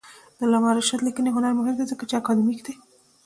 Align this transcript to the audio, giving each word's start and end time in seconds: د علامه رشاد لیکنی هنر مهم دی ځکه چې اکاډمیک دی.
د 0.37 0.39
علامه 0.47 0.71
رشاد 0.77 1.01
لیکنی 1.07 1.29
هنر 1.35 1.53
مهم 1.59 1.75
دی 1.77 1.85
ځکه 1.91 2.03
چې 2.09 2.15
اکاډمیک 2.17 2.59
دی. 2.65 2.75